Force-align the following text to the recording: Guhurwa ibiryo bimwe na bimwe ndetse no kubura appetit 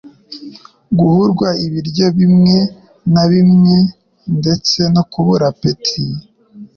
Guhurwa 0.97 1.47
ibiryo 1.65 2.05
bimwe 2.17 2.55
na 3.13 3.23
bimwe 3.31 3.75
ndetse 4.39 4.79
no 4.93 5.03
kubura 5.11 5.45
appetit 5.51 6.05